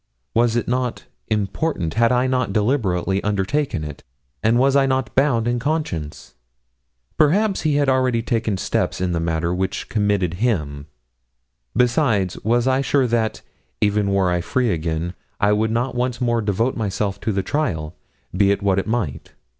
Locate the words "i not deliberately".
2.11-3.23